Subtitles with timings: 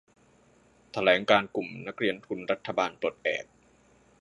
[0.91, 3.45] แถลงการณ์กลุ่มนักเรียนทุนรัฐบาลปลดแอก